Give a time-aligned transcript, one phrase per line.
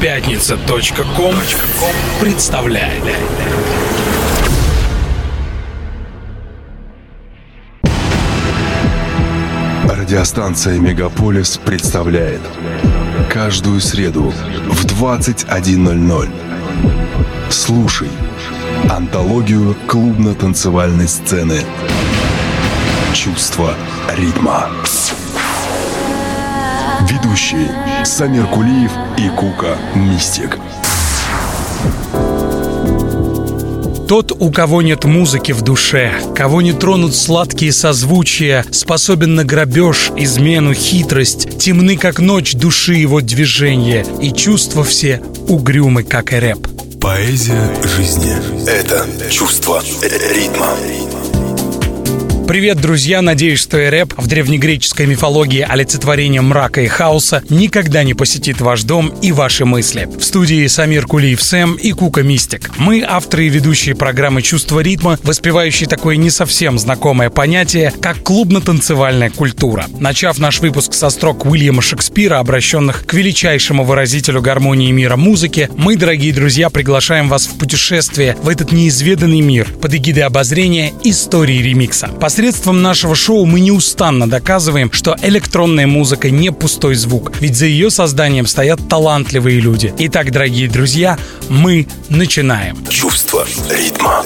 [0.00, 1.34] Пятница.ком
[2.22, 3.04] представляет.
[9.84, 12.40] Радиостанция «Мегаполис» представляет
[13.28, 14.32] Каждую среду
[14.70, 16.28] в 21.00
[17.50, 18.08] Слушай
[18.88, 21.60] Антологию клубно-танцевальной сцены
[23.12, 23.74] Чувство
[24.16, 24.70] ритма
[27.06, 30.58] Ведущие Самир Кулиев и Кука Мистик
[34.08, 40.10] Тот, у кого нет музыки в душе, кого не тронут сладкие созвучия, способен на грабеж,
[40.16, 46.66] измену, хитрость, темны, как ночь души его движения, и чувства все угрюмы, как и рэп.
[47.00, 48.34] Поэзия жизни–
[48.68, 50.74] это чувство ритма.
[52.50, 53.22] Привет, друзья!
[53.22, 59.14] Надеюсь, что рэп в древнегреческой мифологии олицетворение мрака и хаоса никогда не посетит ваш дом
[59.22, 60.08] и ваши мысли.
[60.18, 62.72] В студии Самир Кулиев Сэм и Кука Мистик.
[62.76, 69.30] Мы авторы и ведущие программы «Чувство ритма», воспевающие такое не совсем знакомое понятие, как клубно-танцевальная
[69.30, 69.86] культура.
[70.00, 75.94] Начав наш выпуск со строк Уильяма Шекспира, обращенных к величайшему выразителю гармонии мира музыки, мы,
[75.94, 82.08] дорогие друзья, приглашаем вас в путешествие в этот неизведанный мир под эгидой обозрения истории ремикса.
[82.08, 82.39] Посредством
[82.82, 88.46] нашего шоу мы неустанно доказываем, что электронная музыка не пустой звук, ведь за ее созданием
[88.46, 89.92] стоят талантливые люди.
[89.98, 92.78] Итак, дорогие друзья, мы начинаем.
[92.88, 94.24] Чувство ритма.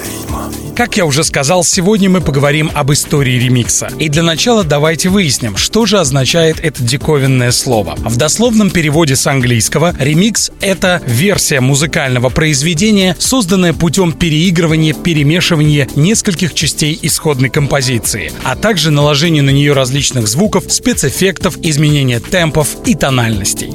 [0.75, 3.87] Как я уже сказал, сегодня мы поговорим об истории ремикса.
[3.97, 7.95] И для начала давайте выясним, что же означает это диковинное слово.
[7.97, 16.53] В дословном переводе с английского ремикс— это версия музыкального произведения, созданная путем переигрывания, перемешивания нескольких
[16.53, 18.04] частей исходной композиции,
[18.43, 23.73] а также наложения на нее различных звуков, спецэффектов, изменения темпов и тональностей.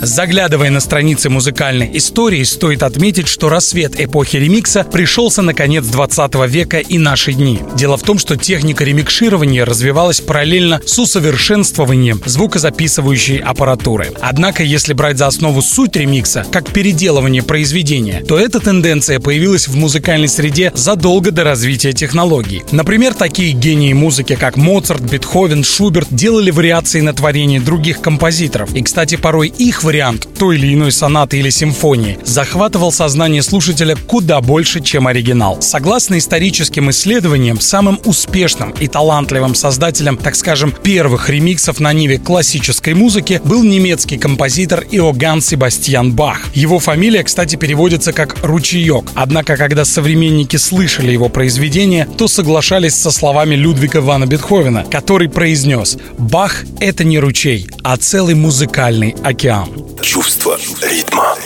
[0.00, 6.34] Заглядывая на страницы музыкальной истории, стоит отметить, что рассвет эпохи ремикса пришелся на конец 20
[6.46, 7.58] века и наши дни.
[7.74, 14.12] Дело в том, что техника ремикширования развивалась параллельно с усовершенствованием звукозаписывающей аппаратуры.
[14.20, 19.74] Однако, если брать за основу суть ремикса, как переделывание произведения, то эта тенденция появилась в
[19.74, 22.62] музыкальной среде задолго до развития технологий.
[22.70, 28.72] Например, такие гении музыки, как Моцарт, Бетховен, Шуберт делали вариации на творения других композиторов.
[28.74, 34.42] И, кстати, порой их вариант той или иной сонаты или симфонии захватывал сознание слушателя куда
[34.42, 35.62] больше, чем оригинал.
[35.62, 42.92] Согласно историческим исследованиям, самым успешным и талантливым создателем, так скажем, первых ремиксов на ниве классической
[42.92, 46.40] музыки был немецкий композитор Иоганн Себастьян Бах.
[46.52, 49.10] Его фамилия, кстати, переводится как «ручеек».
[49.14, 55.96] Однако, когда современники слышали его произведение, то соглашались со словами Людвига Вана Бетховена, который произнес
[56.18, 59.77] «Бах— это не ручей, а целый музыкальный океан».
[60.02, 61.36] Чувство ритма.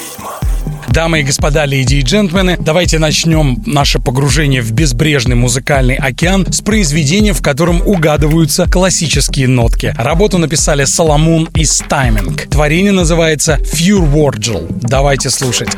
[0.88, 6.60] Дамы и господа, леди и джентльмены, давайте начнем наше погружение в безбрежный музыкальный океан с
[6.60, 9.94] произведения, в котором угадываются классические нотки.
[9.96, 12.42] Работу написали Соломон и Стайминг.
[12.50, 14.66] Творение называется Fure Wargel.
[14.82, 15.70] Давайте слушать.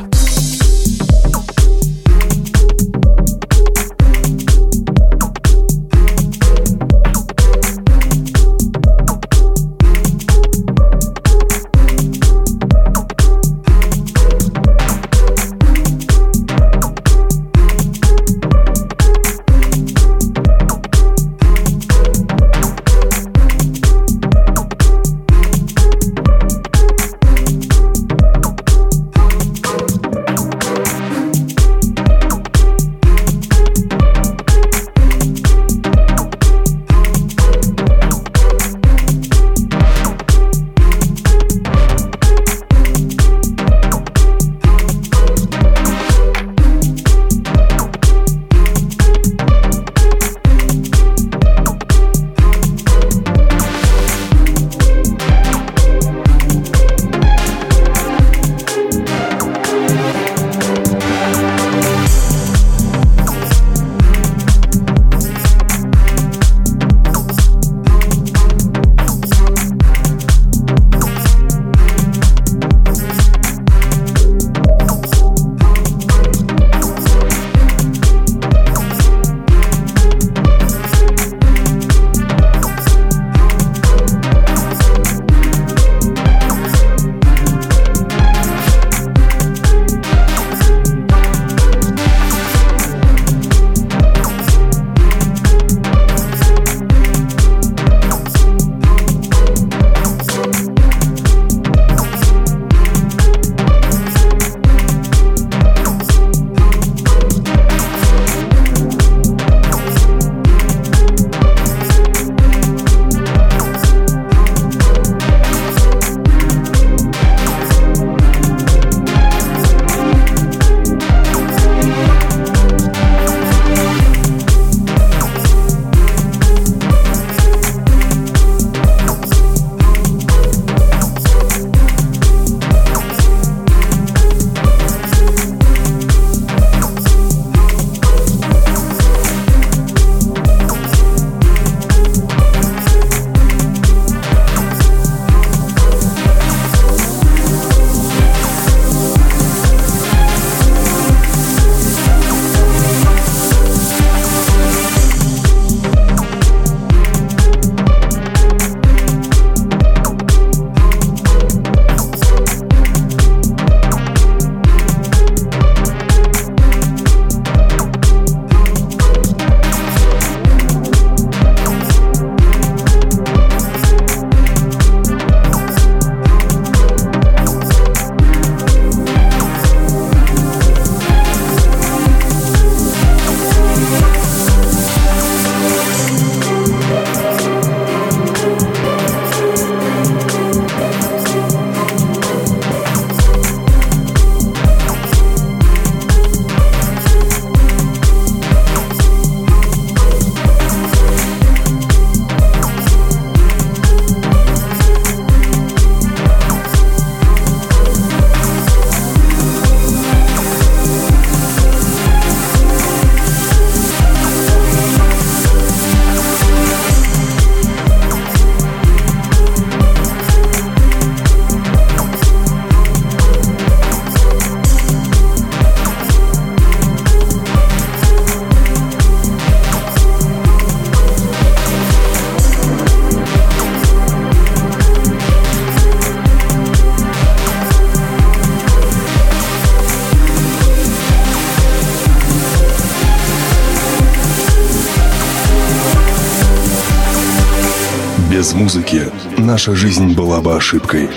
[248.75, 249.03] Музыки
[249.39, 251.09] наша жизнь была бы ошибкой.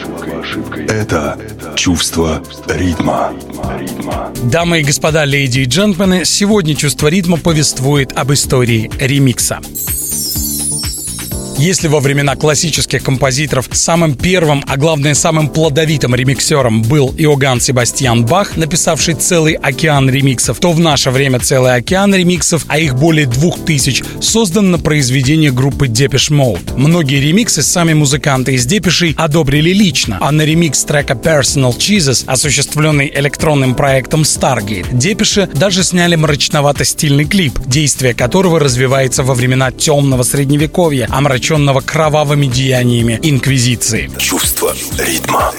[0.87, 1.39] Это
[1.75, 3.33] чувство ритма.
[4.43, 9.59] Дамы и господа, леди и джентльмены, сегодня чувство ритма повествует об истории ремикса.
[11.57, 18.27] Если во времена классических композиторов самым первым, а главное самым плодовитым ремиксером был Иоганн Себастьян
[18.27, 23.25] Бах, написавший целый океан ремиксов, то в наше время целый океан ремиксов, а их более
[23.25, 26.77] двух тысяч, создан на произведение группы Depeche Mode.
[26.77, 33.11] Многие ремиксы сами музыканты из Депешей одобрили лично, а на ремикс трека Personal Jesus, осуществленный
[33.15, 41.07] электронным проектом Stargate, Депеши даже сняли мрачновато-стильный клип, действие которого развивается во времена темного средневековья,
[41.09, 44.11] а мрачновато омраченного кровавыми деяниями Инквизиции.
[44.19, 45.53] Чувство ритма.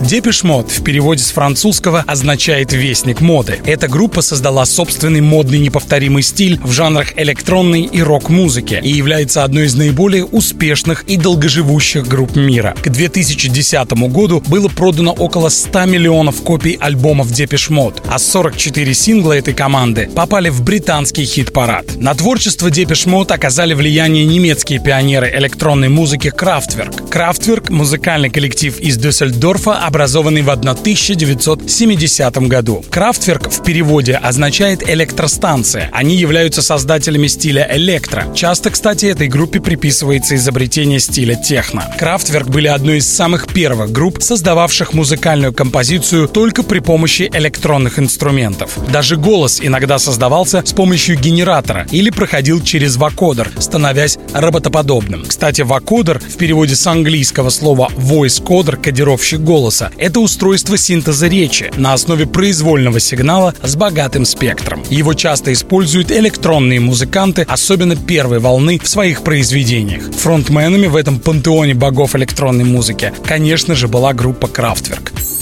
[0.00, 3.60] Depeche Mode в переводе с французского означает «вестник моды».
[3.66, 9.66] Эта группа создала собственный модный неповторимый стиль в жанрах электронной и рок-музыки и является одной
[9.66, 12.74] из наиболее успешных и долгоживущих групп мира.
[12.82, 19.34] К 2010 году было продано около 100 миллионов копий альбомов Depeche Mode, а 44 сингла
[19.34, 21.96] этой команды попали в британский хит-парад.
[21.96, 27.10] На творчество Depeche Mode оказали влияние немецкие пионеры электронной музыки Kraftwerk.
[27.10, 32.84] Kraftwerk— музыкальный коллектив из Дюссельдорфа, образованный в 1970 году.
[32.90, 35.90] Крафтверк в переводе означает электростанция.
[35.92, 38.26] Они являются создателями стиля электро.
[38.34, 41.92] Часто, кстати, этой группе приписывается изобретение стиля техно.
[41.98, 48.78] Крафтверк были одной из самых первых групп, создававших музыкальную композицию только при помощи электронных инструментов.
[48.90, 55.24] Даже голос иногда создавался с помощью генератора или проходил через вокодер, становясь роботоподобным.
[55.26, 61.28] Кстати, вокодер в переводе с английского слова voice coder, кодировщик голоса, голоса– это устройство синтеза
[61.28, 64.82] речи на основе произвольного сигнала с богатым спектром.
[64.88, 70.02] Его часто используют электронные музыканты, особенно первой волны в своих произведениях.
[70.14, 75.39] Фронтменами в этом пантеоне богов электронной музыки, конечно же, была группа Kraftwerk.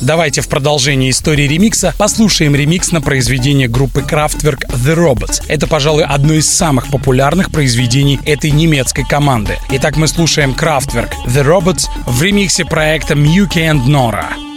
[0.00, 5.42] Давайте в продолжении истории ремикса послушаем ремикс на произведение группы Kraftwerk The Robots.
[5.48, 9.58] Это, пожалуй, одно из самых популярных произведений этой немецкой команды.
[9.70, 14.49] Итак, мы слушаем Kraftwerk The Robots в ремиксе проекта Mewke and Nora.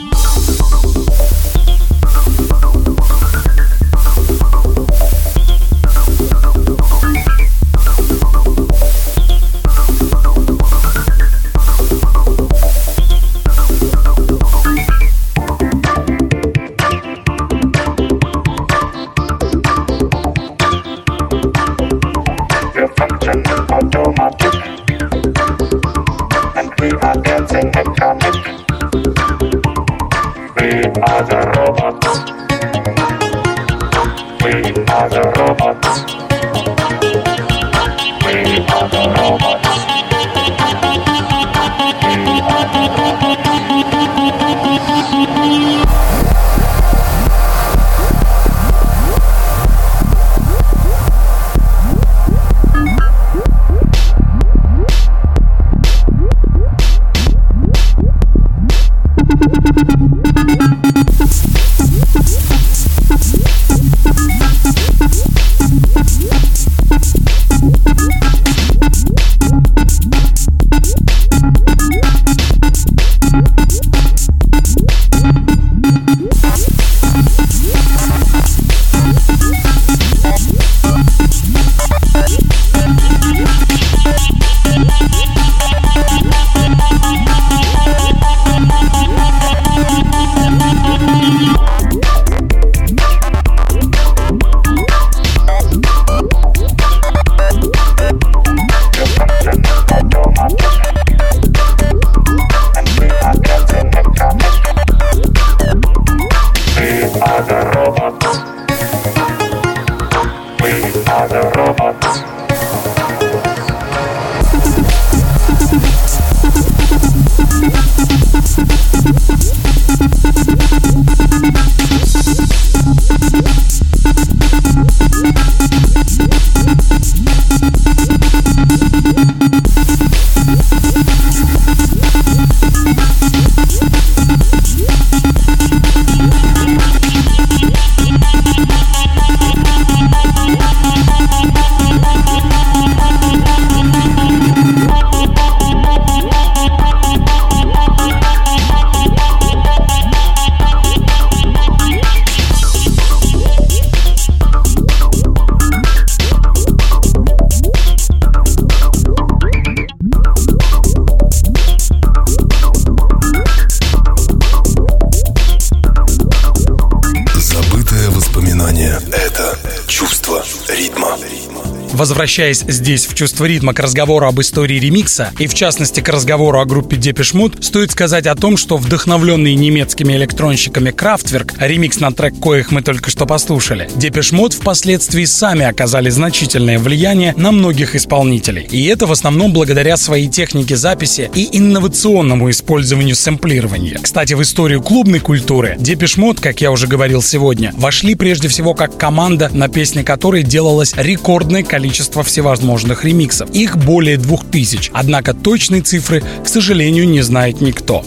[172.24, 176.62] Возвращаясь здесь в чувство ритма к разговору об истории ремикса и в частности к разговору
[176.62, 182.14] о группе Depeche Mode, стоит сказать о том, что вдохновленные немецкими электронщиками Kraftwerk, ремикс на
[182.14, 187.94] трек коих мы только что послушали, Depeche Mode впоследствии сами оказали значительное влияние на многих
[187.94, 188.70] исполнителей.
[188.72, 194.00] И это в основном благодаря своей технике записи и инновационному использованию сэмплирования.
[194.02, 198.74] Кстати, в историю клубной культуры Depeche Mode, как я уже говорил сегодня, вошли прежде всего
[198.74, 203.50] как команда, на песни которой делалось рекордное количество всевозможных ремиксов.
[203.50, 204.92] Их более двух тысяч.
[204.94, 208.06] Однако точной цифры, к сожалению, не знает никто.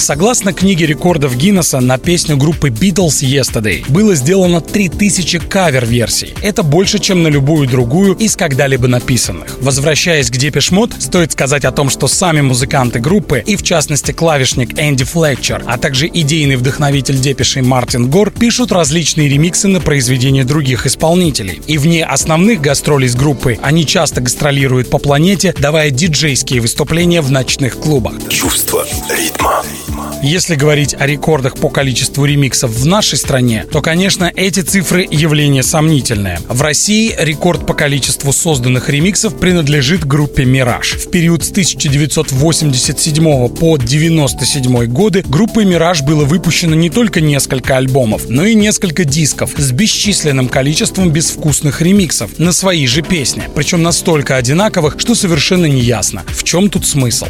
[0.00, 6.34] Согласно книге рекордов Гиннесса, на песню группы Beatles Yesterday было сделано 3000 кавер-версий.
[6.40, 9.58] Это больше, чем на любую другую из когда-либо написанных.
[9.60, 14.80] Возвращаясь к Depeche стоит сказать о том, что сами музыканты группы, и в частности клавишник
[14.80, 20.86] Энди Флетчер, а также идейный вдохновитель Депешей Мартин Гор, пишут различные ремиксы на произведения других
[20.86, 21.60] исполнителей.
[21.66, 27.30] И вне основных гастролей с группы они часто гастролируют по планете, давая диджейские выступления в
[27.30, 28.14] ночных клубах.
[28.30, 29.62] Чувство ритма.
[30.22, 35.62] Если говорить о рекордах по количеству ремиксов в нашей стране, то, конечно, эти цифры явление
[35.62, 36.40] сомнительное.
[36.48, 40.94] В России рекорд по количеству созданных ремиксов принадлежит группе «Мираж».
[40.94, 48.28] В период с 1987 по 1997 годы группой «Мираж» было выпущено не только несколько альбомов,
[48.28, 54.36] но и несколько дисков с бесчисленным количеством безвкусных ремиксов на свои же песни, причем настолько
[54.36, 57.26] одинаковых, что совершенно не ясно, в чем тут смысл.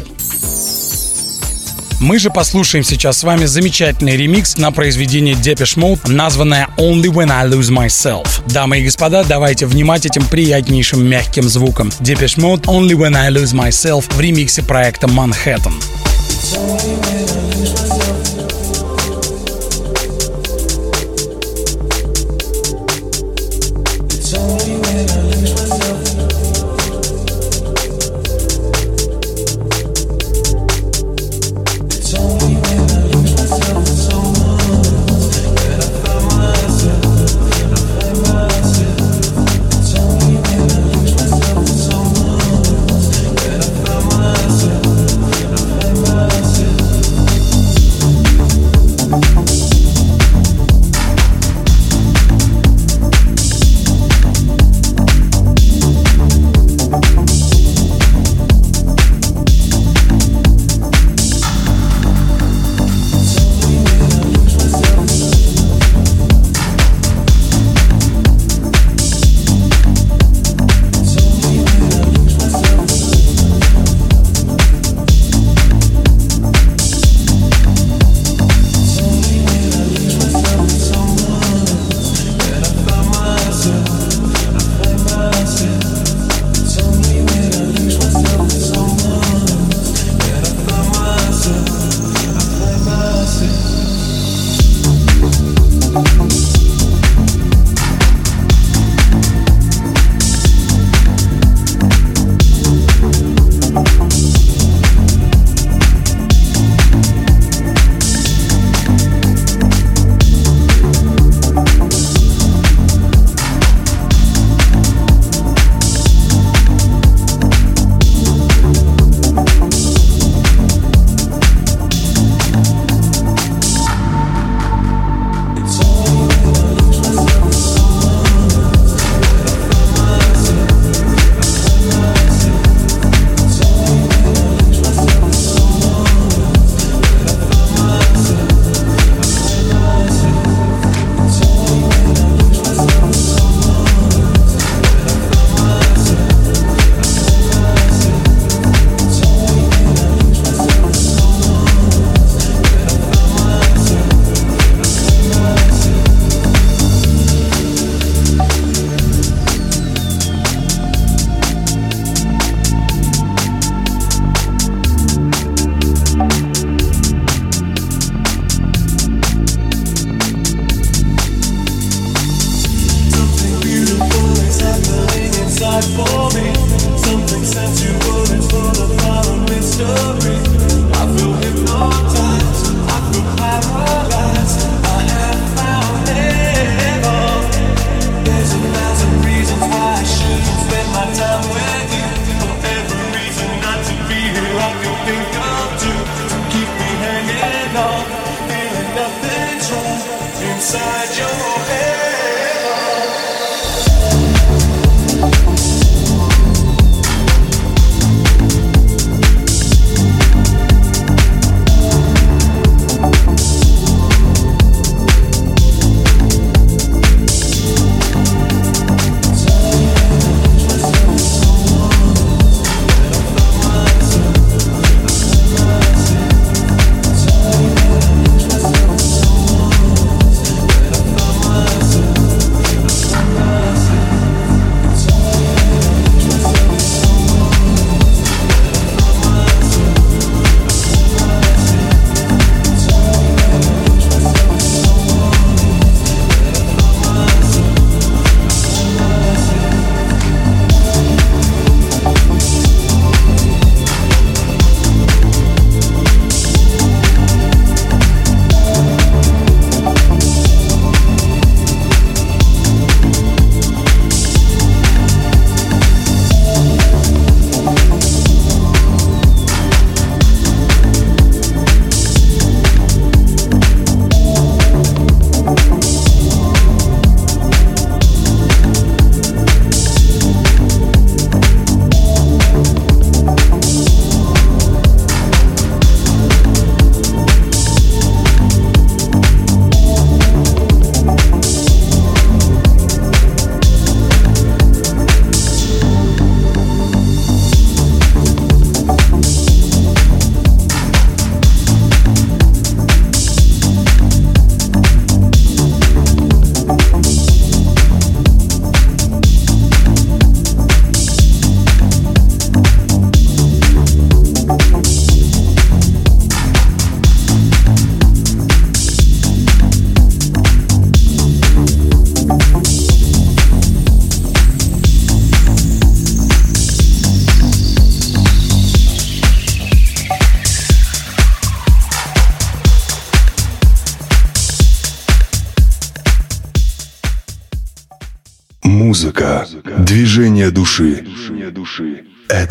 [2.01, 7.31] Мы же послушаем сейчас с вами замечательный ремикс на произведение Depeche Mode, названное Only When
[7.31, 8.27] I Lose Myself.
[8.47, 11.89] Дамы и господа, давайте внимать этим приятнейшим мягким звуком.
[11.99, 15.73] Depeche Mode Only When I Lose Myself в ремиксе проекта Manhattan.
[16.27, 17.80] It's only when I lose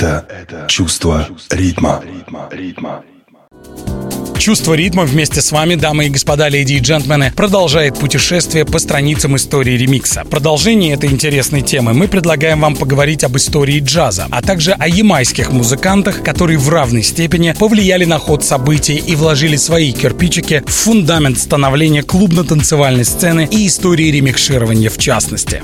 [0.00, 2.02] Это чувство ритма.
[4.38, 9.36] Чувство ритма вместе с вами, дамы и господа, леди и джентльмены, продолжает путешествие по страницам
[9.36, 10.24] истории ремикса.
[10.24, 15.52] Продолжение этой интересной темы мы предлагаем вам поговорить об истории джаза, а также о ямайских
[15.52, 21.38] музыкантах, которые в равной степени повлияли на ход событий и вложили свои кирпичики в фундамент
[21.38, 25.62] становления клубно-танцевальной сцены и истории ремикширования в частности.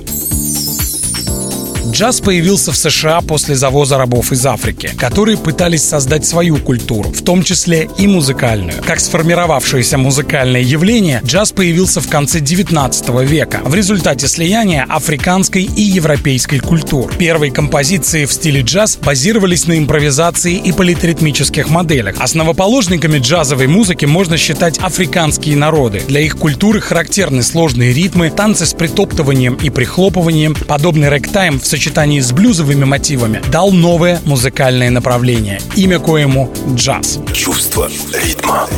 [1.96, 7.24] Джаз появился в США после завоза рабов из Африки, которые пытались создать свою культуру, в
[7.24, 8.82] том числе и музыкальную.
[8.84, 15.80] Как сформировавшееся музыкальное явление, джаз появился в конце 19 века в результате слияния африканской и
[15.80, 17.10] европейской культур.
[17.16, 22.16] Первые композиции в стиле джаз базировались на импровизации и политритмических моделях.
[22.18, 26.02] Основоположниками джазовой музыки можно считать африканские народы.
[26.06, 31.85] Для их культуры характерны сложные ритмы, танцы с притоптыванием и прихлопыванием, подобный рэктайм в сочетании
[31.86, 37.20] сочетании с блюзовыми мотивами дал новое музыкальное направление, имя коему— джаз.
[37.32, 38.68] Чувство ритма.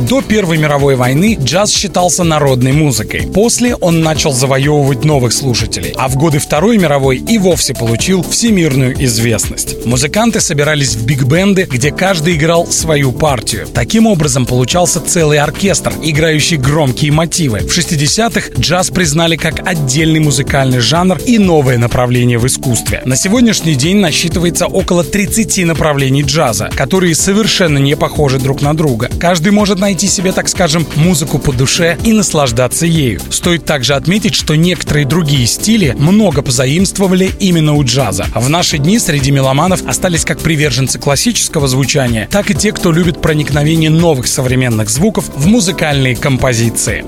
[0.00, 3.28] До Первой мировой войны джаз считался народной музыкой.
[3.34, 8.94] После он начал завоевывать новых слушателей, а в годы Второй мировой и вовсе получил всемирную
[9.04, 9.84] известность.
[9.84, 13.68] Музыканты собирались в биг-бенды, где каждый играл свою партию.
[13.74, 17.58] Таким образом получался целый оркестр, играющий громкие мотивы.
[17.58, 23.02] В 60-х джаз признали как отдельный музыкальный жанр и новое направление в искусстве.
[23.04, 29.10] На сегодняшний день насчитывается около 30 направлений джаза, которые совершенно не похожи друг на друга.
[29.20, 33.20] Каждый может найти себе, так скажем, музыку по душе и наслаждаться ею.
[33.30, 38.26] Стоит также отметить, что некоторые другие стили много позаимствовали именно у джаза.
[38.34, 43.20] В наши дни среди меломанов остались как приверженцы классического звучания, так и те, кто любит
[43.20, 47.04] проникновение новых современных звуков в музыкальные композиции.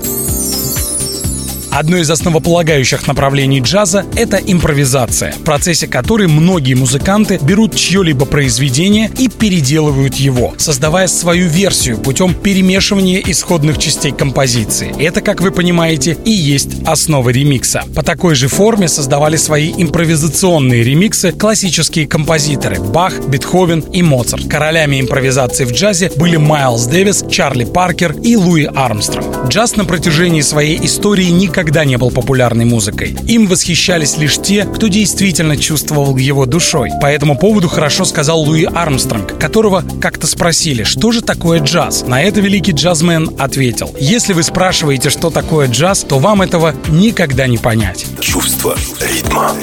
[1.75, 9.09] Одно из основополагающих направлений джаза— это импровизация, в процессе которой многие музыканты берут чье-либо произведение
[9.17, 14.93] и переделывают его, создавая свою версию путем перемешивания исходных частей композиции.
[15.03, 17.85] Это, как вы понимаете, и есть основа ремикса.
[17.95, 24.47] По такой же форме создавали свои импровизационные ремиксы классические композиторы Бах, Бетховен и Моцарт.
[24.47, 29.47] Королями импровизации в джазе были Майлз Дэвис, Чарли Паркер и Луи Армстронг.
[29.47, 33.15] Джаз на протяжении своей истории никогда никогда не был популярной музыкой.
[33.25, 36.89] Им восхищались лишь те, кто действительно чувствовал его душой.
[37.01, 42.05] По этому поводу хорошо сказал Луи Армстронг, которого как-то спросили, что же такое джаз.
[42.05, 47.47] На это великий джазмен ответил, если вы спрашиваете, что такое джаз, то вам этого никогда
[47.47, 48.05] не понять.
[48.19, 49.53] Чувство ритма.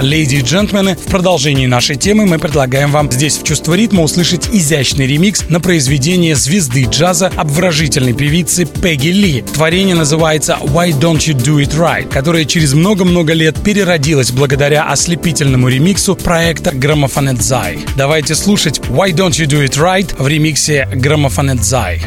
[0.00, 4.48] Леди и джентльмены, в продолжении нашей темы мы предлагаем вам здесь в «Чувство ритма» услышать
[4.52, 9.42] изящный ремикс на произведение звезды джаза обворожительной певицы Пегги Ли.
[9.42, 15.68] Творение называется «Why Don't You Do It Right», которое через много-много лет переродилось благодаря ослепительному
[15.68, 17.88] ремиксу проекта Zai.
[17.96, 22.00] Давайте слушать «Why Don't You Do It Right» в ремиксе Gramophone Zai.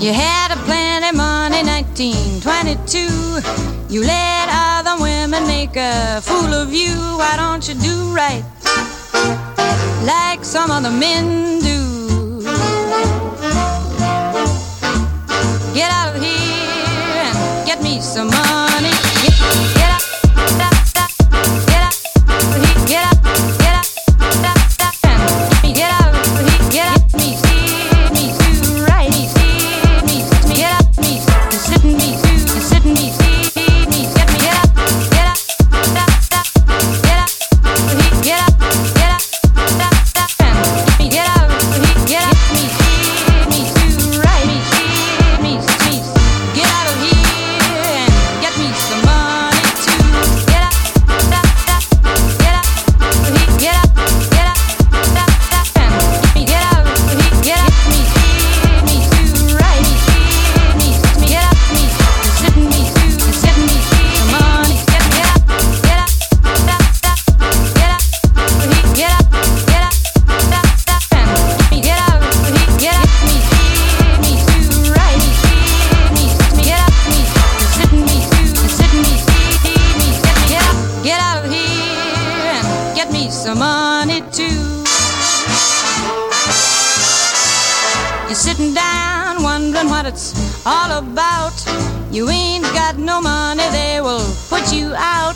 [0.00, 2.98] You had a plenty money 1922.
[3.92, 6.94] You let other women make a fool of you.
[7.18, 8.44] Why don't you do right
[10.04, 12.42] like some other men do?
[15.74, 18.67] Get out of here and get me some money.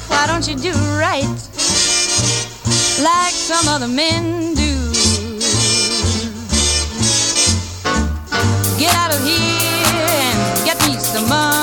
[0.08, 1.24] Why don't you do right
[3.02, 4.92] like some other men do?
[8.78, 11.61] Get out of here and get me some money.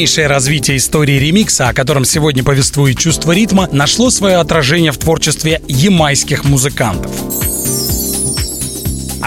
[0.00, 5.60] Дальнейшее развитие истории ремикса, о котором сегодня повествует чувство ритма, нашло свое отражение в творчестве
[5.68, 7.29] ямайских музыкантов.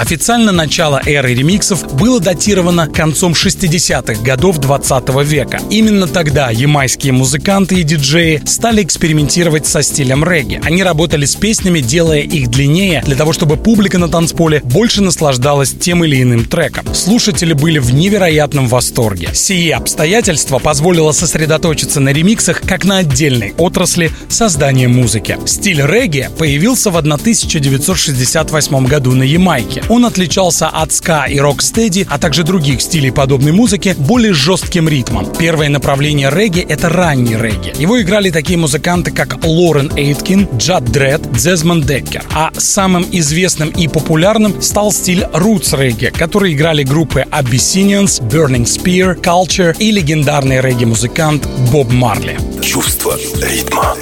[0.04, 5.62] Официально начало эры ремиксов было датировано концом 60-х годов 20 века.
[5.70, 10.60] Именно тогда ямайские музыканты и диджеи стали экспериментировать со стилем регги.
[10.66, 15.72] Они работали с песнями, делая их длиннее, для того, чтобы публика на танцполе больше наслаждалась
[15.72, 16.94] тем или иным треком.
[16.94, 19.30] Слушатели были в невероятном восторге.
[19.34, 25.38] Сие обстоятельство позволило сосредоточиться на ремиксах как на отдельной отрасли создания музыки.
[25.46, 29.82] Стиль регги появился в 1968 году на Ямайке.
[29.94, 35.32] Он отличался от ска и рок-стеди, а также других стилей подобной музыки, более жестким ритмом.
[35.38, 37.80] Первое направление регги— это ранний регги.
[37.80, 42.24] Его играли такие музыканты, как Лорен Эйткин, Джад Дред, Дезмонд Деккер.
[42.34, 49.22] А самым известным и популярным стал стиль roots регги, который играли группы Abyssinians, Burning Spear,
[49.22, 52.40] Culture и легендарный регги-музыкант Боб Марли.
[52.64, 53.96] Чувство ритма.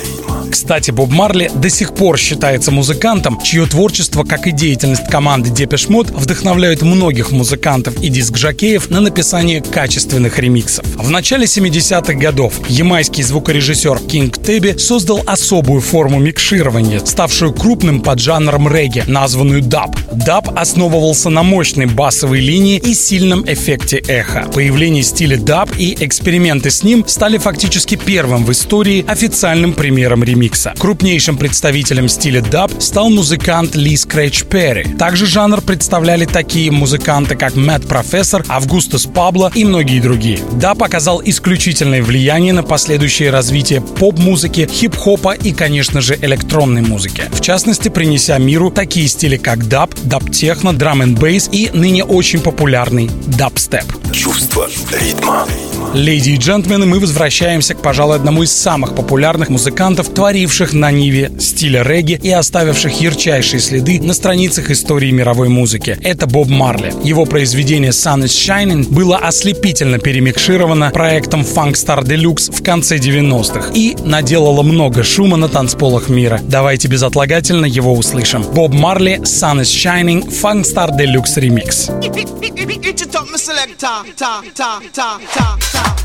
[0.52, 5.88] Кстати, Боб Марли до сих пор считается музыкантом, чье творчество, как и деятельность команды Depeche
[5.88, 10.86] Mode, вдохновляют многих музыкантов и диск-жокеев на написание качественных ремиксов.
[10.98, 18.68] В начале 70-х годов ямайский звукорежиссер Кинг Теби создал особую форму микширования, ставшую крупным поджанром
[18.68, 19.96] регги, названную даб.
[20.12, 24.50] Даб основывался на мощной басовой линии и сильном эффекте эха.
[24.54, 30.41] Появление стиля даб и эксперименты с ним стали фактически первым в истории официальным примером ремикса
[30.42, 30.74] ремикса.
[30.78, 34.96] Крупнейшим представителем стиля даб стал музыкант Ли Скретч Перри.
[34.96, 40.40] Также жанр представляли такие музыканты, как Мэд Профессор, Августус Пабло и многие другие.
[40.54, 47.24] Даб оказал исключительное влияние на последующее развитие поп-музыки, хип-хопа и, конечно же, электронной музыки.
[47.32, 52.40] В частности, принеся миру такие стили, как даб, даб-техно, драм н бейс и ныне очень
[52.40, 53.86] популярный дабстеп.
[54.12, 55.46] Чувство ритма.
[55.94, 61.30] Леди и джентльмены, мы возвращаемся к, пожалуй, одному из самых популярных музыкантов, творивших на ниве
[61.39, 65.98] стиля регги и оставивших ярчайшие следы на страницах истории мировой музыки.
[66.02, 66.94] Это Боб Марли.
[67.04, 73.72] Его произведение Sun is Shining было ослепительно перемикшировано проектом Funk Star Deluxe в конце 90-х
[73.74, 76.39] и наделало много шума на танцполах мира.
[76.41, 78.41] Давайте безотлагательно его услышим.
[78.41, 81.91] Боб Марли, Sun is Shining, Funk Star Deluxe Remix.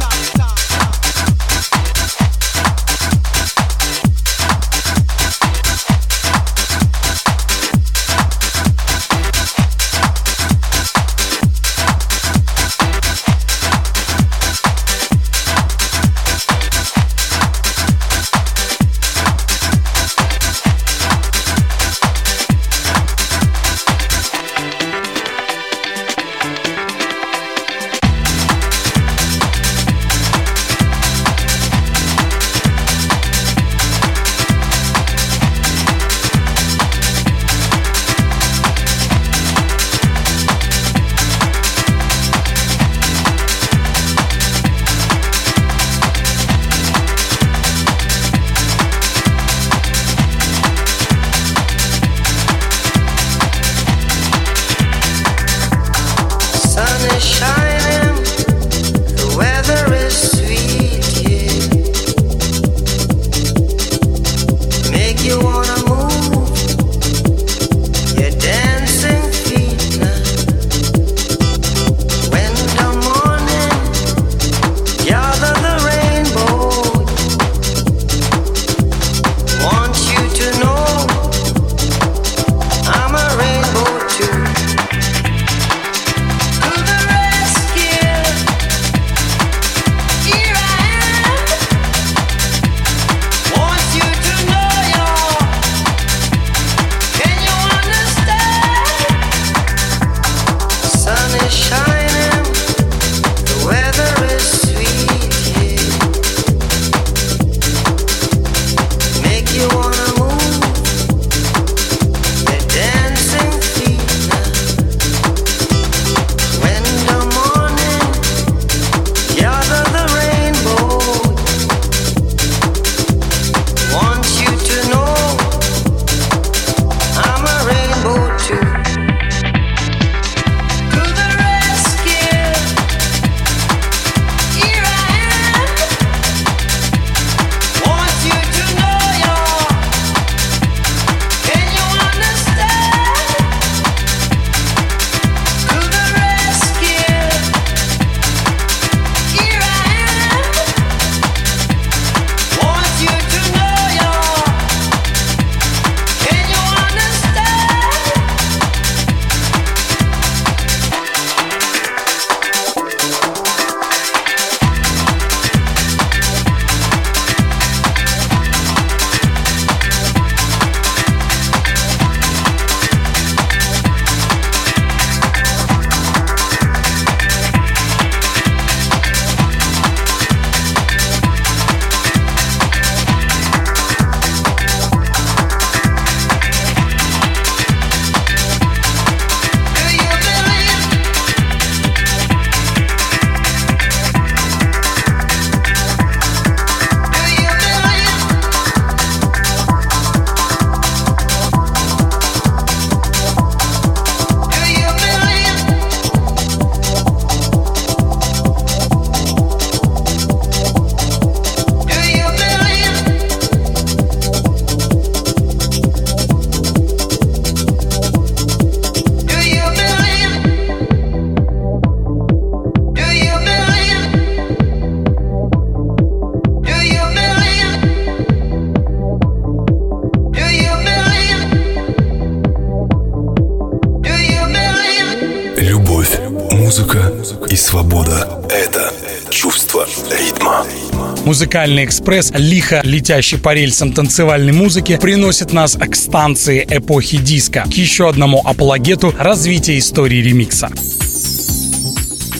[241.32, 247.72] Музыкальный экспресс, лихо летящий по рельсам танцевальной музыки, приносит нас к станции эпохи диска, к
[247.72, 250.68] еще одному апологету развития истории ремикса.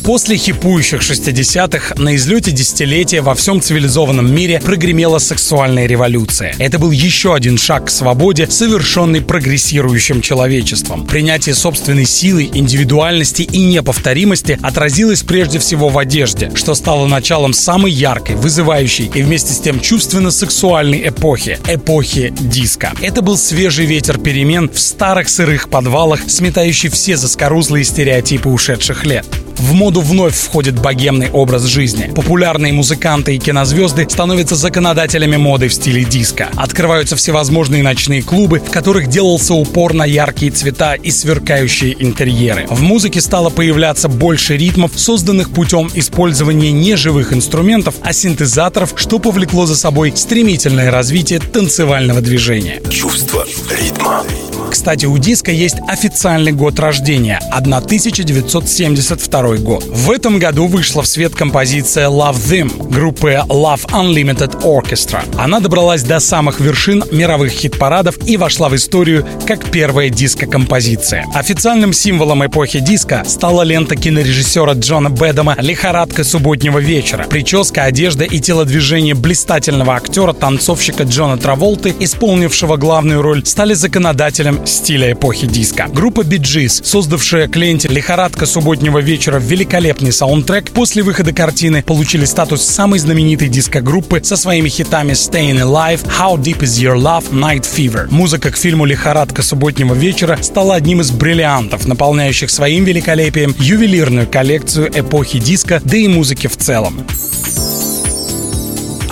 [0.05, 6.57] После хипующих 60-х на излете десятилетия во всем цивилизованном мире прогремела сексуальная революция.
[6.59, 11.07] Это был еще один шаг к свободе, совершенный прогрессирующим человечеством.
[11.07, 17.93] Принятие собственной силы, индивидуальности и неповторимости отразилось прежде всего в одежде, что стало началом самой
[17.93, 22.93] яркой, вызывающей и вместе с тем чувственно-сексуальной эпохи– эпохи диска.
[23.01, 29.25] Это был свежий ветер перемен в старых сырых подвалах, сметающий все заскорузлые стереотипы ушедших лет.
[29.59, 32.11] В моду вновь входит богемный образ жизни.
[32.15, 36.49] Популярные музыканты и кинозвезды становятся законодателями моды в стиле диска.
[36.57, 42.67] Открываются всевозможные ночные клубы, в которых делался упор на яркие цвета и сверкающие интерьеры.
[42.69, 49.19] В музыке стало появляться больше ритмов, созданных путем использования не живых инструментов, а синтезаторов, что
[49.19, 52.83] повлекло за собой стремительное развитие танцевального движения.
[52.91, 53.47] Чувство
[53.79, 54.25] ритма.
[54.73, 59.85] Кстати, у диска есть официальный год рождения– 1972 год.
[59.85, 65.23] В этом году вышла в свет композиция Love Them группы Love Unlimited Orchestra.
[65.39, 71.27] Она добралась до самых вершин мировых хит-парадов и вошла в историю как первая диско-композиция.
[71.35, 77.25] Официальным символом эпохи диска стала лента кинорежиссера Джона Бэдома «Лихорадка субботнего вечера».
[77.25, 85.47] Прическа, одежда и телодвижение блистательного актера-танцовщика Джона Траволты, исполнившего главную роль, стали законодателем стиля эпохи
[85.47, 85.89] диска.
[85.89, 92.63] Группа Gees, создавшая к ленте «Лихорадка субботнего вечера» великолепный саундтрек, после выхода картины получили статус
[92.63, 98.09] самой знаменитой диско-группы со своими хитами «Staying Alive», «How Deep Is Your Love», «Night Fever».
[98.11, 104.91] Музыка к фильму «Лихорадка субботнего вечера» стала одним из бриллиантов, наполняющих своим великолепием ювелирную коллекцию
[104.95, 107.05] эпохи диска, да и музыки в целом.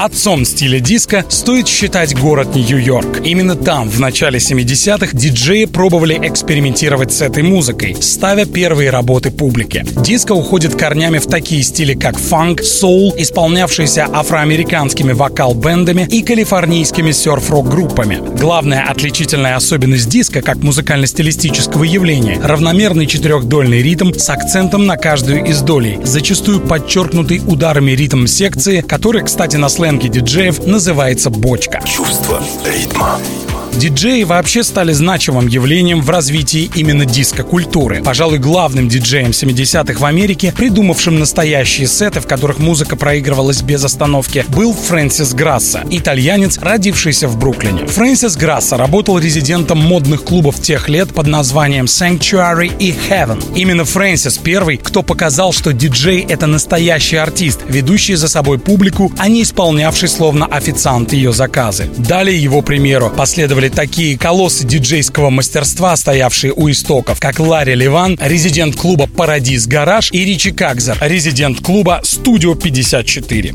[0.03, 3.21] Отцом стиля диска стоит считать город Нью-Йорк.
[3.23, 9.85] Именно там, в начале 70-х, диджеи пробовали экспериментировать с этой музыкой, ставя первые работы публике.
[10.03, 18.23] Диско уходит корнями в такие стили, как фанк, соул, исполнявшиеся афроамериканскими вокал-бендами и калифорнийскими серф-рок-группами.
[18.39, 25.61] Главная отличительная особенность диска, как музыкально-стилистического явления, равномерный четырехдольный ритм с акцентом на каждую из
[25.61, 31.81] долей, зачастую подчеркнутый ударами ритм секции, который, кстати, на сленге сленге диджеев называется бочка.
[31.85, 33.19] Чувство ритма.
[33.75, 38.03] Диджеи вообще стали значимым явлением в развитии именно диско-культуры.
[38.03, 44.45] Пожалуй, главным диджеем 70-х в Америке, придумавшим настоящие сеты, в которых музыка проигрывалась без остановки,
[44.49, 47.87] был Фрэнсис Грасса, итальянец, родившийся в Бруклине.
[47.87, 53.43] Фрэнсис Грасса работал резидентом модных клубов тех лет под названием Sanctuary и Heaven.
[53.55, 59.29] Именно Фрэнсис первый, кто показал, что диджей— это настоящий артист, ведущий за собой публику, а
[59.29, 61.89] не исполнявший словно официант ее заказы.
[61.97, 68.19] Далее его примеру последовали последовали такие колоссы диджейского мастерства, стоявшие у истоков, как Ларри Ливан,
[68.21, 73.55] резидент клуба «Парадис Гараж» и Ричи Кагзер, резидент клуба «Студио 54».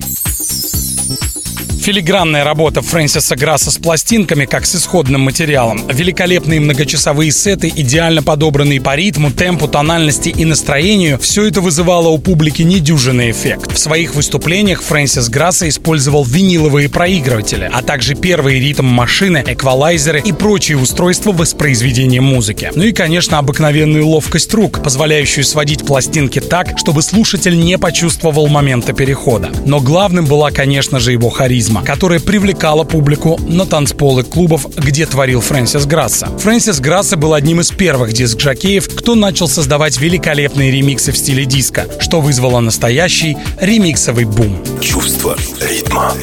[1.86, 5.88] Филигранная работа Фрэнсиса Грасса с пластинками, как с исходным материалом.
[5.88, 12.18] Великолепные многочасовые сеты, идеально подобранные по ритму, темпу, тональности и настроению– все это вызывало у
[12.18, 13.72] публики недюжинный эффект.
[13.72, 20.80] В своих выступлениях Фрэнсис Грасса использовал виниловые проигрыватели, а также первые ритм-машины, эквалайзеры и прочие
[20.80, 22.72] устройства воспроизведения музыки.
[22.74, 28.92] Ну и, конечно, обыкновенную ловкость рук, позволяющую сводить пластинки так, чтобы слушатель не почувствовал момента
[28.94, 29.52] перехода.
[29.68, 35.06] Но главным была, конечно же, его харизма харизма, которая привлекала публику на танцполы клубов, где
[35.06, 36.28] творил Фрэнсис Грасса.
[36.40, 41.88] Фрэнсис Грасса был одним из первых диск-жокеев, кто начал создавать великолепные ремиксы в стиле диска,
[42.00, 44.58] что вызвало настоящий ремиксовый бум.
[44.82, 46.14] Чувство ритма.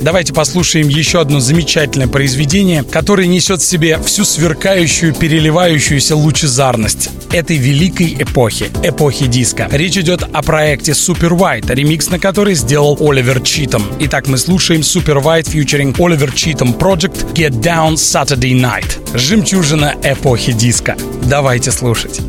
[0.00, 7.56] Давайте послушаем еще одно замечательное произведение, которое несет в себе всю сверкающую, переливающуюся лучезарность этой
[7.56, 9.68] великой эпохи, эпохи диска.
[9.72, 13.84] Речь идет о проекте Super White, ремикс на который сделал Оливер Читом.
[14.00, 19.18] Итак, мы слушаем Super White featuring Оливер Читом Project Get Down Saturday Night.
[19.18, 20.96] Жемчужина эпохи диска.
[21.24, 22.20] Давайте слушать.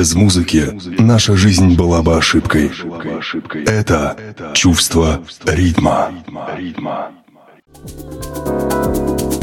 [0.00, 0.66] Без музыки
[0.98, 2.72] наша жизнь была бы ошибкой.
[3.66, 4.16] Это
[4.54, 6.10] чувство ритма.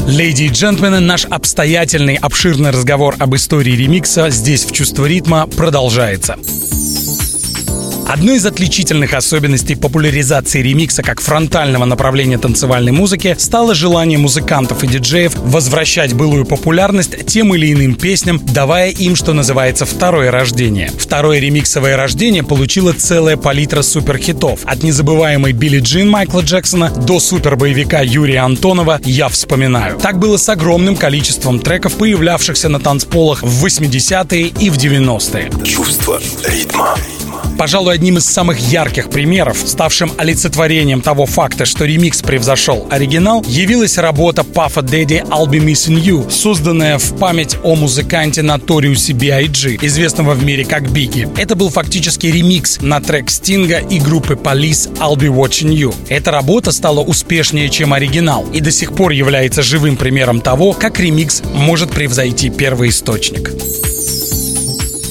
[0.08, 6.36] Леди и джентльмены, наш обстоятельный, обширный разговор об истории ремикса здесь в «Чувство ритма» продолжается.
[8.08, 14.86] Одной из отличительных особенностей популяризации ремикса как фронтального направления танцевальной музыки стало желание музыкантов и
[14.86, 20.90] диджеев возвращать былую популярность тем или иным песням, давая им, что называется, второе рождение.
[20.98, 24.60] Второе ремиксовое рождение получило целая палитра суперхитов.
[24.64, 29.98] От незабываемой Билли Джин Майкла Джексона до супербоевика Юрия Антонова «Я вспоминаю».
[29.98, 35.50] Так было с огромным количеством треков, появлявшихся на танцполах в 80-е и в 90-е.
[35.62, 36.96] Чувство ритма.
[37.58, 43.98] Пожалуй, одним из самых ярких примеров, ставшим олицетворением того факта, что ремикс превзошел оригинал, явилась
[43.98, 50.34] работа Пафа Дэдди «I'll Be Missing You», созданная в память о музыканте Notorious B.I.G., известного
[50.34, 51.28] в мире как Бигги.
[51.36, 55.94] Это был фактически ремикс на трек Стинга и группы Police «I'll Be Watching You».
[56.08, 61.00] Эта работа стала успешнее, чем оригинал, и до сих пор является живым примером того, как
[61.00, 63.52] ремикс может превзойти первый источник.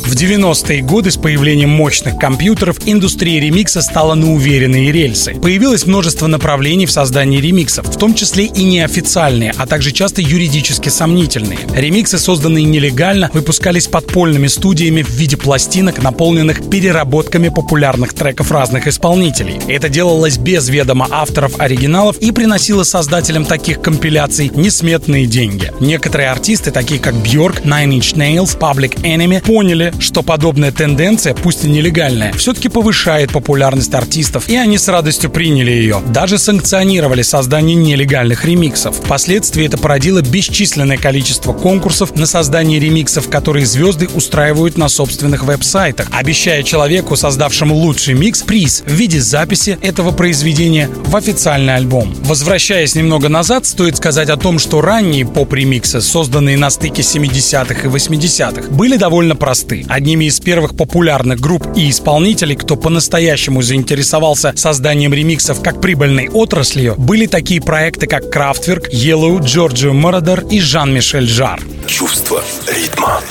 [0.07, 5.33] В 90-е годы с появлением мощных компьютеров индустрия ремикса стала на уверенные рельсы.
[5.33, 10.87] Появилось множество направлений в создании ремиксов, в том числе и неофициальные, а также часто юридически
[10.87, 11.59] сомнительные.
[11.75, 19.59] Ремиксы, созданные нелегально, выпускались подпольными студиями в виде пластинок, наполненных переработками популярных треков разных исполнителей.
[19.67, 25.73] Это делалось без ведома авторов оригиналов и приносило создателям таких компиляций несметные деньги.
[25.81, 31.65] Некоторые артисты, такие как Бьорк, Nine Inch Nails, Public Enemy, поняли, что подобная тенденция, пусть
[31.65, 36.01] и нелегальная, все-таки повышает популярность артистов, и они с радостью приняли ее.
[36.07, 38.97] Даже санкционировали создание нелегальных ремиксов.
[38.97, 46.07] Впоследствии это породило бесчисленное количество конкурсов на создание ремиксов, которые звезды устраивают на собственных веб-сайтах,
[46.11, 52.15] обещая человеку, создавшему лучший микс, приз в виде записи этого произведения в официальный альбом.
[52.21, 57.91] Возвращаясь немного назад, стоит сказать о том, что ранние поп-ремиксы, созданные на стыке 70-х и
[57.91, 59.85] 80-х, были довольно просты.
[59.87, 66.95] Одними из первых популярных групп и исполнителей, кто по-настоящему заинтересовался созданием ремиксов как прибыльной отраслью,
[66.97, 71.61] были такие проекты, как Kraftwerk, Yellow, Giorgio Moroder и Жан-Мишель Жар.
[71.87, 73.21] Чувство ритма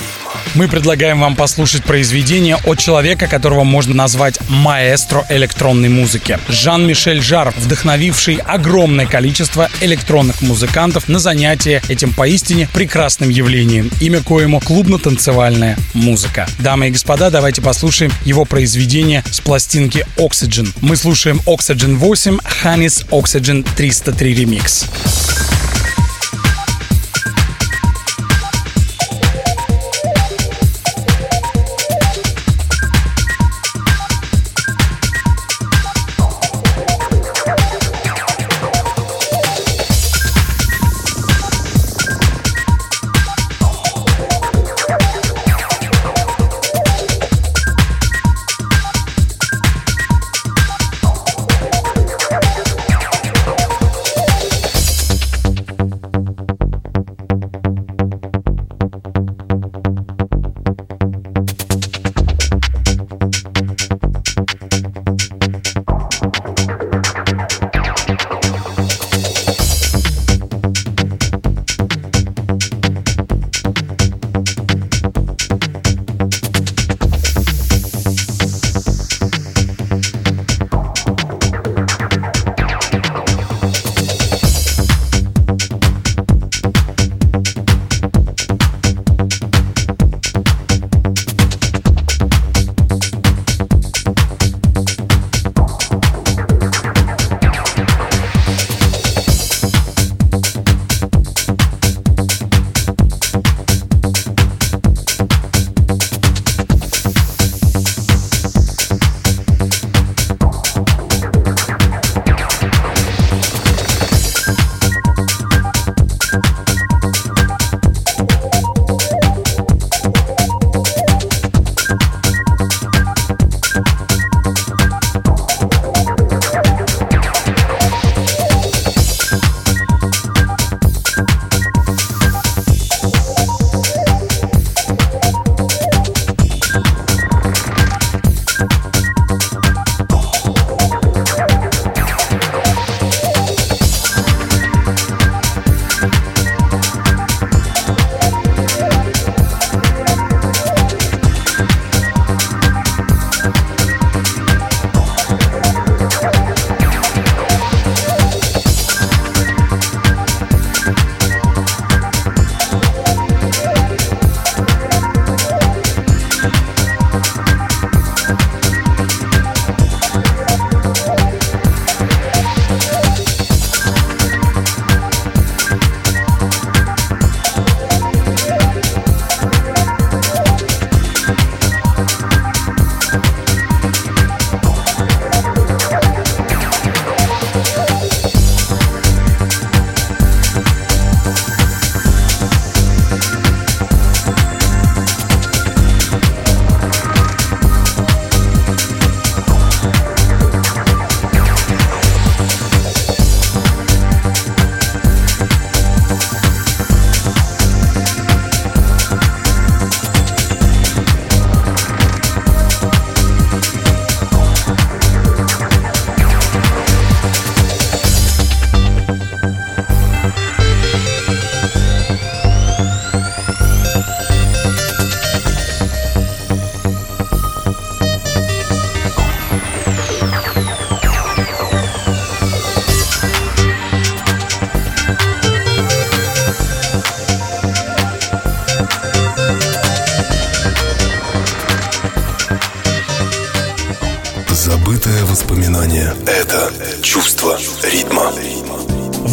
[0.57, 6.39] мы предлагаем вам послушать произведение от человека, которого можно назвать маэстро электронной музыки.
[6.49, 14.59] Жан-Мишель Жар, вдохновивший огромное количество электронных музыкантов на занятия этим поистине прекрасным явлением, имя коему
[14.59, 16.47] клубно-танцевальная музыка.
[16.57, 20.69] Дамы и господа, давайте послушаем его произведение с пластинки Oxygen.
[20.81, 24.87] Мы слушаем Oxygen 8, Hannis Oxygen 303 ремикс.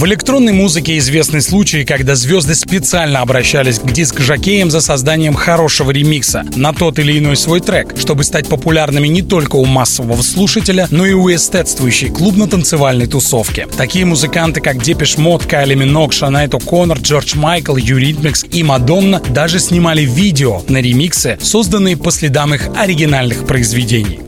[0.04, 6.44] В электронной музыке известны случаи, когда звезды специально обращались к диск-жокеям за созданием хорошего ремикса
[6.56, 11.06] на тот или иной свой трек, чтобы стать популярными не только у массового слушателя, но
[11.06, 13.66] и у эстетствующей клубно-танцевальной тусовки.
[13.78, 19.58] Такие музыканты, как Depeche Mode, Кайли Миноуг, Шинейд О'Коннор, Джордж Майкл, Eurythmics и Мадонна даже
[19.58, 24.20] снимали видео на ремиксы, созданные по следам их оригинальных произведений.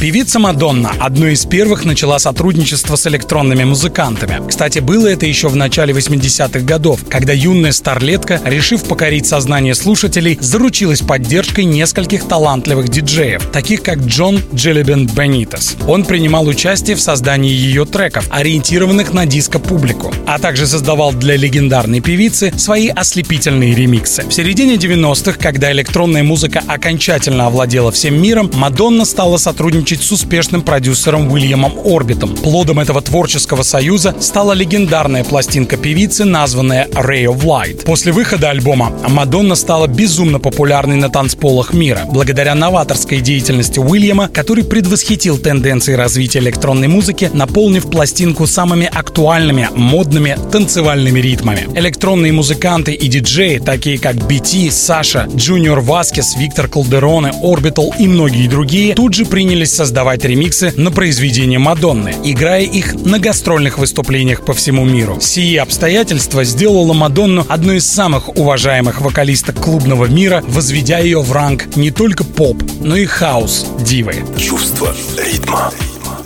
[0.00, 4.46] Певица Мадонна одной из первых начала сотрудничество с электронными музыкантами.
[4.46, 10.36] Кстати, было это еще в начале 80-х годов, когда юная старлетка, решив покорить сознание слушателей,
[10.40, 15.76] заручилась поддержкой нескольких талантливых диджеев, таких как Джон Джелебен Бенитес.
[15.88, 22.00] Он принимал участие в создании ее треков, ориентированных на диско-публику, а также создавал для легендарной
[22.00, 24.24] певицы свои ослепительные ремиксы.
[24.28, 30.12] В середине 90-х, когда электронная музыка окончательно овладела всем миром, Мадонна стала сотрудничать сотрудничать с
[30.12, 32.34] успешным продюсером Уильямом Орбитом.
[32.34, 37.84] Плодом этого творческого союза стала легендарная пластинка певицы, названная Ray of Light.
[37.84, 44.64] После выхода альбома Мадонна стала безумно популярной на танцполах мира, благодаря новаторской деятельности Уильяма, который
[44.64, 51.68] предвосхитил тенденции развития электронной музыки, наполнив пластинку самыми актуальными, модными танцевальными ритмами.
[51.74, 58.48] Электронные музыканты и диджеи, такие как BT, Саша, Джуниор Васкес, Виктор Колдероне, Orbital и многие
[58.48, 64.54] другие, тут же принялись создавать ремиксы на произведения Мадонны, играя их на гастрольных выступлениях по
[64.54, 65.18] всему миру.
[65.20, 71.76] Сие обстоятельство сделало Мадонну одной из самых уважаемых вокалисток клубного мира, возведя ее в ранг
[71.76, 74.24] не только поп, но и хаус дивы.
[74.38, 75.72] Чувство ритма.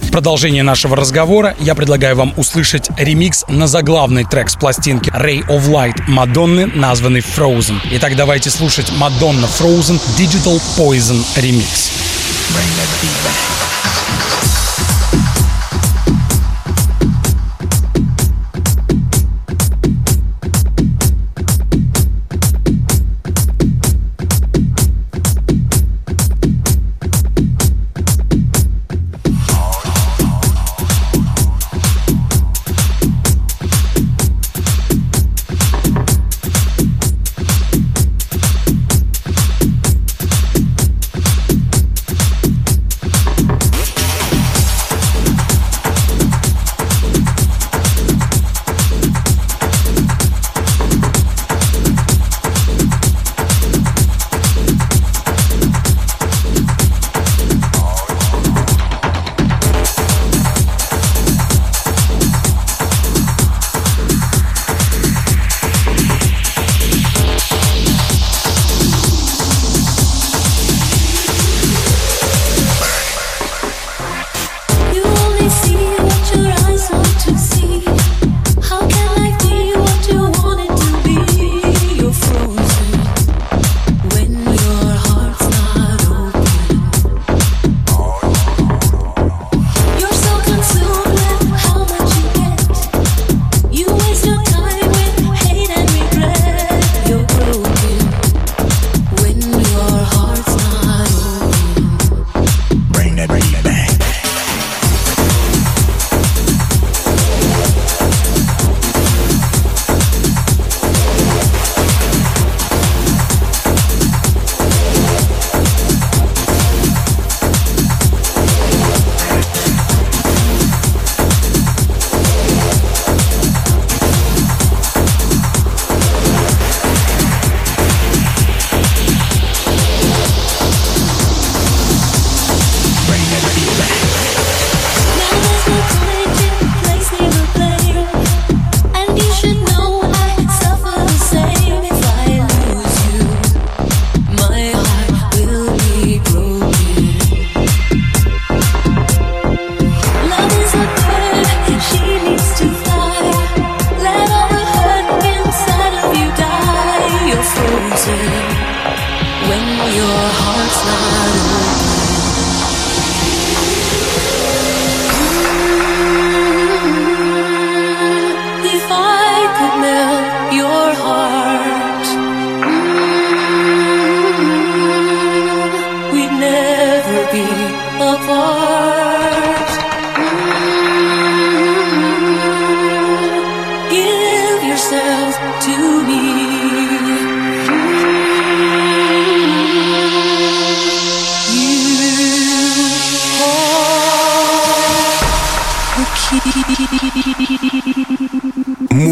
[0.02, 5.46] В продолжение нашего разговора я предлагаю вам услышать ремикс на заглавный трек с пластинки Ray
[5.46, 7.76] of Light Мадонны, названный Frozen.
[7.92, 12.07] Итак, давайте слушать Мадонна Frozen Digital Poison Remix.
[12.50, 14.37] Bring never be back.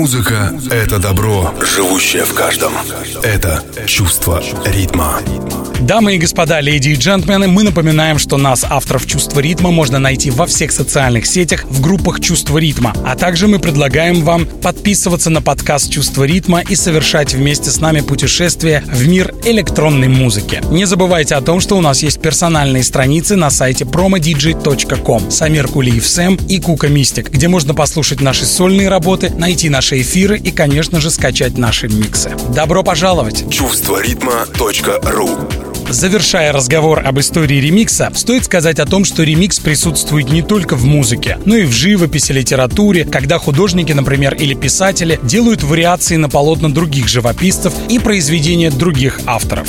[0.06, 2.74] Музыка— это добро, живущее в каждом.
[3.24, 5.18] Это чувство ритма.
[5.80, 10.30] Дамы и господа, леди и джентльмены, мы напоминаем, что нас, авторов «Чувства ритма», можно найти
[10.30, 12.94] во всех социальных сетях в группах «Чувство ритма».
[13.04, 18.00] А также мы предлагаем вам подписываться на подкаст «Чувство ритма» и совершать вместе с нами
[18.00, 20.62] путешествие в мир электронной музыки.
[20.70, 26.06] Не забывайте о том, что у нас есть персональные страницы на сайте promodj.com Самир Кулиев
[26.06, 31.00] Сэм и Кука Мистик, где можно послушать наши сольные работы, найти наши эфиры и, конечно
[31.00, 32.32] же, скачать наши миксы.
[32.54, 33.44] Добро пожаловать!
[33.50, 40.42] Чувство ритма.ру Завершая разговор об истории ремикса, стоит сказать о том, что ремикс присутствует не
[40.42, 46.16] только в музыке, но и в живописи, литературе, когда художники, например, или писатели делают вариации
[46.16, 49.68] на полотна других живописцев и произведения других авторов.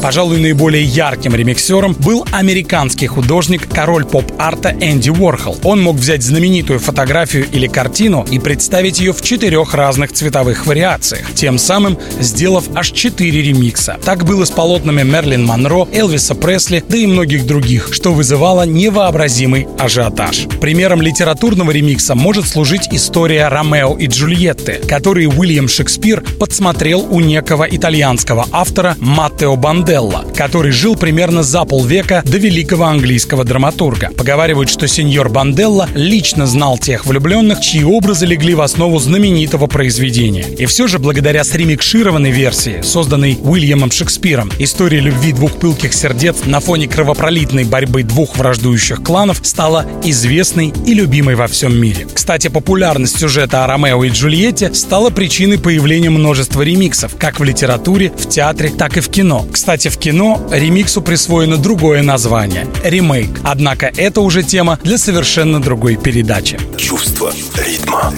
[0.00, 5.58] Пожалуй, наиболее ярким ремиксером был американский художник, король поп-арта Энди Уорхол.
[5.64, 11.32] Он мог взять знаменитую фотографию или картину и представить ее в четырех разных цветовых вариациях,
[11.34, 13.98] тем самым сделав аж четыре ремикса.
[14.04, 19.66] Так было с полотнами Мерлин Монро, Элвиса Пресли, да и многих других, что вызывало невообразимый
[19.78, 20.46] ажиотаж.
[20.60, 27.66] Примером литературного ремикса может служить история Ромео и Джульетты, которые Уильям Шекспир подсмотрел у некого
[27.68, 34.10] итальянского автора Маттео Банде Банделла, который жил примерно за полвека до великого английского драматурга.
[34.10, 40.44] Поговаривают, что сеньор Банделла лично знал тех влюбленных, чьи образы легли в основу знаменитого произведения.
[40.58, 46.60] И все же, благодаря сремикшированной версии, созданной Уильямом Шекспиром, история любви двух пылких сердец на
[46.60, 52.06] фоне кровопролитной борьбы двух враждующих кланов стала известной и любимой во всем мире.
[52.12, 58.12] Кстати, популярность сюжета о Ромео и Джульетте стала причиной появления множества ремиксов, как в литературе,
[58.14, 59.46] в театре, так и в кино.
[59.50, 63.40] Кстати, кстати, в кино ремиксу присвоено другое название— ремейк.
[63.44, 66.58] Однако это уже тема для совершенно другой передачи.
[66.76, 68.12] Чувство ритма.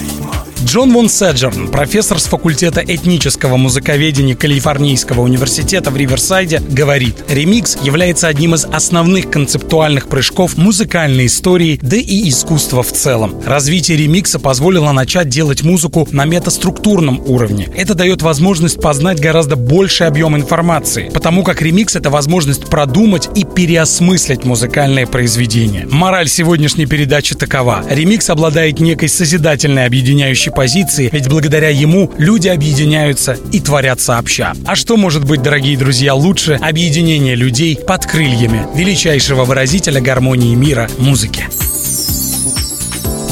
[0.71, 8.29] Джон Вон Седжерн, профессор с факультета этнического музыковедения Калифорнийского университета в Риверсайде, говорит, ремикс является
[8.29, 13.43] одним из основных концептуальных прыжков музыкальной истории, да и искусства в целом.
[13.45, 17.69] Развитие ремикса позволило начать делать музыку на метаструктурном уровне.
[17.75, 23.43] Это дает возможность познать гораздо больший объем информации, потому как ремикс— это возможность продумать и
[23.43, 25.89] переосмыслить музыкальное произведение.
[25.91, 27.85] Мораль сегодняшней передачи такова.
[27.91, 34.53] Ремикс обладает некой созидательной объединяющей позиции, ведь благодаря ему люди объединяются и творят сообща.
[34.67, 40.87] А что может быть, дорогие друзья, лучше объединения людей под крыльями величайшего выразителя гармонии мира—
[40.99, 41.47] музыки?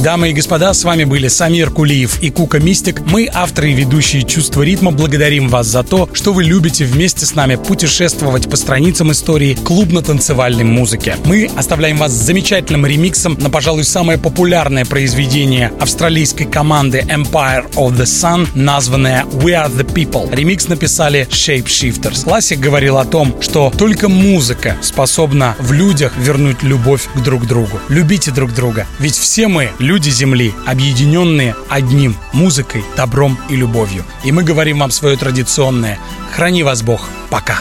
[0.03, 3.01] Дамы и господа, с вами были Самир Кулиев и Кука Мистик.
[3.01, 7.35] Мы, авторы и ведущие «Чувство ритма», благодарим вас за то, что вы любите вместе с
[7.35, 11.17] нами путешествовать по страницам истории клубно-танцевальной музыки.
[11.25, 17.97] Мы оставляем вас с замечательным ремиксом на, пожалуй, самое популярное произведение австралийской команды Empire of
[17.97, 20.33] the Sun, названное We Are the People.
[20.33, 22.23] Ремикс написали Shapeshifters.
[22.23, 27.81] Классик говорил о том, что только музыка способна в людях вернуть любовь к друг другу.
[27.89, 34.05] Любите друг друга, ведь все мы люди Земли, объединенные одним– музыкой, добром и любовью.
[34.25, 35.99] И мы говорим вам свое традиционное
[36.33, 37.09] «Храни вас Бог».
[37.31, 37.61] Пока.